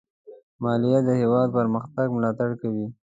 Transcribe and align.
مالیه 0.63 0.99
د 1.07 1.09
هېواد 1.21 1.47
پرمختګ 1.57 2.07
ملاتړ 2.15 2.49
کوي. 2.61 2.87